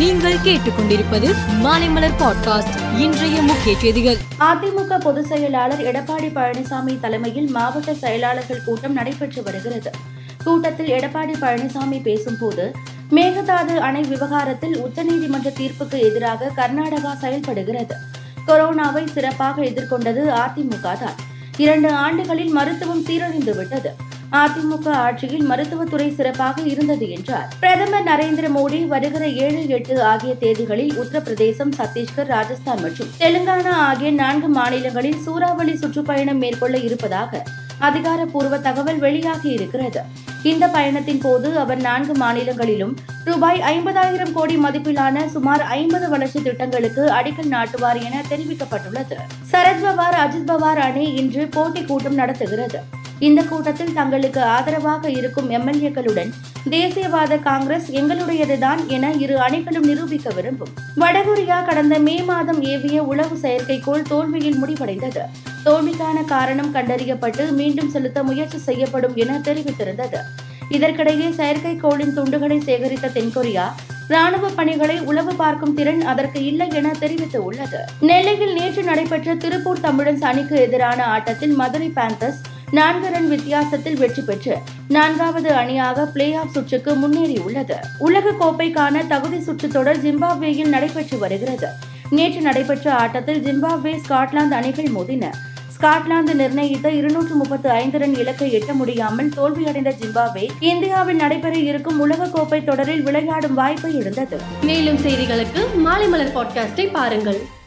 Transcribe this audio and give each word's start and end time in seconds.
நீங்கள் 0.00 0.36
கேட்டுக்கொண்டிருப்பது 0.36 1.34
மாலைமலர் 1.62 2.12
பாட்காஸ்ட். 2.18 2.98
இன்றைய 2.98 3.42
முக்கிய 3.42 3.78
செய்திகள். 3.78 4.16
அதிமுக 4.40 5.00
பொதுச் 5.00 5.26
செயலாளர் 5.26 5.82
எடப்பாடி 5.82 6.30
பழனிசாமி 6.34 7.00
தலைமையில் 7.00 7.50
மாவட்ட 7.50 7.94
செயலாளர்கள் 7.94 8.64
கூட்டம் 8.64 8.92
நடைபெற்று 8.92 9.42
வருகிறது. 9.42 9.90
கூட்டத்தில் 10.44 10.90
எடப்பாடி 10.90 11.34
பழனிசாமி 11.40 12.02
பேசும்போது 12.02 12.72
மேகதாது 13.10 13.76
அணை 13.76 14.02
விவகாரத்தில் 14.02 14.84
உச்சநீதிமன்ற 14.84 15.52
தீர்ப்புக்கு 15.58 15.98
எதிராக 15.98 16.50
கர்நாடகா 16.56 17.16
செயல்படுகிறது. 17.16 17.94
கொரோனாவை 18.46 19.06
சிறப்பாக 19.06 19.62
எதிர்கொண்டது 19.62 20.22
அதிமுக 20.26 20.80
தான். 20.80 21.14
இரண்டு 21.56 21.92
ஆண்டுகளில் 21.92 22.50
மருத்துவம் 22.50 23.04
சீரழிந்து 23.04 23.56
விட்டது 23.56 23.94
அதிமுக 24.32 24.88
ஆட்சியில் 24.88 25.42
மருத்துவத்துறை 25.42 26.14
சிறப்பாக 26.14 26.62
இருந்தது 26.62 27.10
என்றார். 27.10 27.48
பிரதமர் 27.60 28.04
நரேந்திர 28.04 28.48
மோடி 28.56 28.86
வருகிற 28.86 29.28
ஏழு 29.28 29.68
எட்டு 29.68 30.02
ஆகிய 30.02 30.34
தேதிகளில் 30.40 30.92
உத்தரப்பிரதேசம் 31.02 31.72
சத்தீஸ்கர் 31.78 32.26
ராஜஸ்தான் 32.26 32.80
மற்றும் 32.80 33.08
தெலுங்கானா 33.18 33.70
ஆகிய 33.70 34.10
நான்கு 34.10 34.48
மாநிலங்களில் 34.48 35.18
சூறாவளி 35.18 35.76
சுற்றுப்பயணம் 35.76 36.38
மேற்கொள்ள 36.38 36.78
இருப்பதாக 36.78 37.42
அதிகாரப்பூர்வ 37.78 38.58
தகவல் 38.58 38.98
வெளியாகி 38.98 39.50
இருக்கிறது. 39.50 40.00
இந்த 40.42 40.68
பயணத்தின் 40.68 41.20
போது 41.22 41.58
அவர் 41.58 41.80
நான்கு 41.80 42.14
மாநிலங்களிலும் 42.14 42.96
ரூபாய் 43.24 43.60
ஐம்பதாயிரம் 43.60 44.32
கோடி 44.32 44.56
மதிப்பிலான 44.56 45.26
சுமார் 45.26 45.62
ஐம்பது 45.62 46.08
வளர்ச்சி 46.08 46.42
திட்டங்களுக்கு 46.42 47.06
அடிக்கல் 47.08 47.50
நாட்டுவார் 47.50 48.02
என 48.04 48.22
தெரிவிக்கப்பட்டுள்ளது. 48.30 49.18
சரத் 49.52 49.84
பவார் 49.84 50.18
அஜித் 50.24 50.50
பவார் 50.50 50.78
அணி 50.78 51.14
இன்று 51.14 51.46
போட்டி 51.46 51.82
கூட்டம் 51.82 52.14
நடத்துகிறது. 52.14 52.98
இந்த 53.20 53.40
கூட்டத்தில் 53.42 53.92
தங்களுக்கு 53.92 54.40
ஆதரவாக 54.54 55.10
இருக்கும் 55.10 55.48
எம்எல்ஏக்களுடன் 55.50 56.30
தேசியவாத 56.70 57.38
காங்கிரஸ் 57.48 57.88
எங்களுடையதுதான் 57.90 58.80
என 58.86 59.10
இரு 59.24 59.36
அணிகளும் 59.38 59.86
நிரூபிக்க 59.90 60.28
விரும்பும். 60.36 60.72
வடகொரியா 60.96 61.58
கடந்த 61.64 61.98
மே 61.98 62.16
மாதம் 62.30 62.60
ஏவிய 62.62 62.98
உளவு 63.02 63.36
செயற்கைக்கோள் 63.42 64.08
தோல்வியில் 64.08 64.58
முடிவடைந்தது. 64.62 65.24
தோல்விக்கான 65.64 66.18
காரணம் 66.24 66.74
கண்டறியப்பட்டு 66.74 67.44
மீண்டும் 67.52 67.90
செலுத்த 67.90 68.22
முயற்சி 68.22 68.58
செய்யப்படும் 68.58 69.16
என 69.16 69.38
தெரிவித்திருந்தது. 69.48 70.20
இதற்கிடையே 70.70 71.28
செயற்கைக்கோளின் 71.38 72.14
துண்டுகளை 72.14 72.58
சேகரித்த 72.68 73.12
தென்கொரியா 73.14 73.66
ராணுவ 74.08 74.44
பணிகளை 74.56 74.96
உளவு 75.10 75.32
பார்க்கும் 75.34 75.74
திறன் 75.74 76.00
அதற்கு 76.02 76.38
இல்லை 76.44 76.68
என 76.74 76.92
தெரிவித்து 76.98 77.38
உள்ளது 77.44 77.80
நெல்லையில் 78.00 78.54
நேற்று 78.54 78.82
நடைபெற்ற 78.82 79.34
திருப்பூர் 79.34 79.84
தமிழன்ஸ் 79.86 80.24
அணிக்கு 80.30 80.56
எதிரான 80.60 81.00
ஆட்டத்தில் 81.06 81.54
மதுரை 81.54 81.90
பேந்தர்ஸ் 81.94 82.40
நான்கு 82.70 83.10
ரன் 83.10 83.28
வித்தியாசத்தில் 83.28 83.98
வெற்றி 83.98 84.22
பெற்று 84.22 84.58
நான்காவது 84.88 85.52
அணியாக 85.52 86.06
பிளே 86.06 86.34
ஆஃப் 86.34 86.52
சுற்றுக்கு 86.52 86.94
முன்னேறியுள்ளது. 86.94 87.76
உலக 87.98 88.30
கோப்பைக்கான 88.30 89.06
தகுதி 89.06 89.40
சுற்று 89.40 89.68
தொடர் 89.68 90.02
ஜிம்பாப்வேயில் 90.04 90.68
நடைபெற்று 90.68 91.18
வருகிறது. 91.18 91.68
நேற்று 92.10 92.40
நடைபெற்ற 92.40 92.94
ஆட்டத்தில் 92.94 93.44
ஜிம்பாப்வே 93.44 93.98
ஸ்காட்லாந்து 94.08 94.50
அணிகள் 94.50 94.84
மோதின. 94.84 95.32
ஸ்காட்லாந்து 95.78 96.34
நிர்ணயித்த 96.34 96.90
இருநூற்று 96.90 97.34
முப்பத்து 97.34 97.70
ஐந்து 97.70 97.98
ரன் 97.98 98.14
இலக்கை 98.14 98.58
எட்ட 98.58 98.72
முடியாமல் 98.72 99.28
தோல்வியடைந்த 99.28 99.92
ஜிம்பாப்வே 100.00 100.48
இந்தியாவில் 100.60 101.16
நடைபெற 101.16 101.56
இருக்கும் 101.56 102.10
உலகக்கோப்பை 102.10 102.64
தொடரில் 102.64 103.02
விளையாடும் 103.02 103.54
வாய்ப்பை 103.54 103.94
இழந்தது 103.94 104.38
மேலும் 104.62 104.98
செய்திகளுக்கு 104.98 105.74
மாலை 105.74 106.08
மலர் 106.08 106.34
பாட்காஸ்டை 106.34 106.90
பாருங்கள். 106.92 107.58